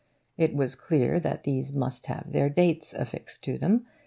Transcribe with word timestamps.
It 0.35 0.55
was 0.55 0.73
clear 0.73 1.19
that 1.19 1.43
these 1.43 1.73
must 1.73 2.07
have 2.07 2.31
their 2.31 2.49
dates 2.49 2.91
affixed 2.95 3.43
to 3.43 3.59
them. 3.59 3.85